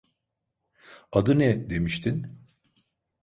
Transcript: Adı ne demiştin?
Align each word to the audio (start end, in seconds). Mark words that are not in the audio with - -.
Adı 1.11 1.39
ne 1.39 1.69
demiştin? 1.69 2.41